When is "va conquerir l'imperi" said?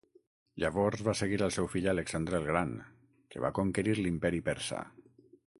3.47-4.45